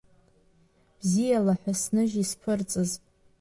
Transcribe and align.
Бзиала 0.99 1.53
ҳәа 1.59 1.73
сныжь 1.81 2.15
исԥырҵыз. 2.23 2.91